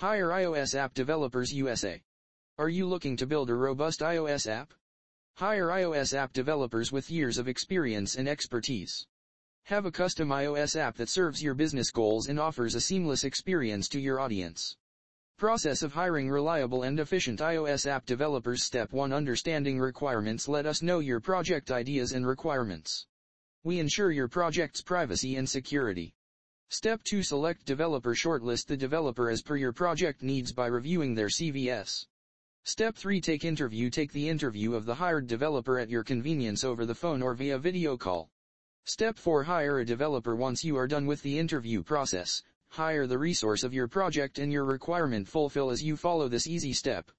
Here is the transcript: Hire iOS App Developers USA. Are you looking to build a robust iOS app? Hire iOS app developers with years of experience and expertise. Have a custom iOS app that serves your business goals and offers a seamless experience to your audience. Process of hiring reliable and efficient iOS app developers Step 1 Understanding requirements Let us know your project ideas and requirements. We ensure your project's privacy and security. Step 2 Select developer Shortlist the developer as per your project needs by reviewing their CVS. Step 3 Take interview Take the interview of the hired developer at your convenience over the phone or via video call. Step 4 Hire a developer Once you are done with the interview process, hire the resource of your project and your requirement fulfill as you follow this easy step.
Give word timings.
Hire 0.00 0.28
iOS 0.28 0.74
App 0.74 0.94
Developers 0.94 1.52
USA. 1.52 2.02
Are 2.56 2.70
you 2.70 2.86
looking 2.86 3.18
to 3.18 3.26
build 3.26 3.50
a 3.50 3.54
robust 3.54 4.00
iOS 4.00 4.50
app? 4.50 4.72
Hire 5.34 5.66
iOS 5.66 6.14
app 6.14 6.32
developers 6.32 6.90
with 6.90 7.10
years 7.10 7.36
of 7.36 7.48
experience 7.48 8.14
and 8.14 8.26
expertise. 8.26 9.06
Have 9.64 9.84
a 9.84 9.90
custom 9.90 10.30
iOS 10.30 10.74
app 10.74 10.96
that 10.96 11.10
serves 11.10 11.42
your 11.42 11.52
business 11.52 11.90
goals 11.90 12.28
and 12.28 12.40
offers 12.40 12.74
a 12.74 12.80
seamless 12.80 13.24
experience 13.24 13.88
to 13.88 14.00
your 14.00 14.20
audience. 14.20 14.74
Process 15.36 15.82
of 15.82 15.92
hiring 15.92 16.30
reliable 16.30 16.82
and 16.82 16.98
efficient 16.98 17.40
iOS 17.40 17.86
app 17.86 18.06
developers 18.06 18.64
Step 18.64 18.94
1 18.94 19.12
Understanding 19.12 19.78
requirements 19.78 20.48
Let 20.48 20.64
us 20.64 20.80
know 20.80 21.00
your 21.00 21.20
project 21.20 21.70
ideas 21.70 22.12
and 22.12 22.26
requirements. 22.26 23.06
We 23.64 23.78
ensure 23.78 24.12
your 24.12 24.28
project's 24.28 24.80
privacy 24.80 25.36
and 25.36 25.46
security. 25.46 26.14
Step 26.72 27.02
2 27.02 27.24
Select 27.24 27.64
developer 27.64 28.14
Shortlist 28.14 28.66
the 28.66 28.76
developer 28.76 29.28
as 29.28 29.42
per 29.42 29.56
your 29.56 29.72
project 29.72 30.22
needs 30.22 30.52
by 30.52 30.66
reviewing 30.66 31.16
their 31.16 31.26
CVS. 31.26 32.06
Step 32.62 32.94
3 32.94 33.20
Take 33.20 33.44
interview 33.44 33.90
Take 33.90 34.12
the 34.12 34.28
interview 34.28 34.74
of 34.74 34.84
the 34.84 34.94
hired 34.94 35.26
developer 35.26 35.80
at 35.80 35.90
your 35.90 36.04
convenience 36.04 36.62
over 36.62 36.86
the 36.86 36.94
phone 36.94 37.22
or 37.22 37.34
via 37.34 37.58
video 37.58 37.96
call. 37.96 38.30
Step 38.84 39.18
4 39.18 39.42
Hire 39.42 39.80
a 39.80 39.84
developer 39.84 40.36
Once 40.36 40.62
you 40.62 40.76
are 40.76 40.86
done 40.86 41.06
with 41.06 41.22
the 41.22 41.40
interview 41.40 41.82
process, 41.82 42.40
hire 42.68 43.08
the 43.08 43.18
resource 43.18 43.64
of 43.64 43.74
your 43.74 43.88
project 43.88 44.38
and 44.38 44.52
your 44.52 44.64
requirement 44.64 45.26
fulfill 45.26 45.70
as 45.70 45.82
you 45.82 45.96
follow 45.96 46.28
this 46.28 46.46
easy 46.46 46.72
step. 46.72 47.10